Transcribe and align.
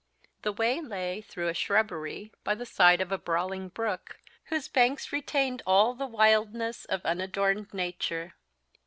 The 0.41 0.51
way 0.51 0.81
lay 0.81 1.21
through 1.21 1.47
a 1.47 1.53
shrubbery, 1.53 2.31
by 2.43 2.55
the 2.55 2.65
side 2.65 3.01
of 3.01 3.11
a 3.11 3.19
brawling 3.19 3.69
brook, 3.69 4.17
whose 4.45 4.67
banks 4.67 5.11
retained 5.13 5.61
all 5.63 5.93
the 5.93 6.07
wildness 6.07 6.85
of 6.85 7.05
unadorned 7.05 7.71
nature. 7.71 8.33